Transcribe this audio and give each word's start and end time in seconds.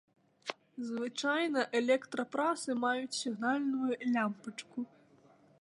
Звычайна 0.87 1.59
электрапрасы 1.81 2.71
маюць 2.87 3.19
сігнальную 3.21 3.93
лямпачку. 4.17 4.79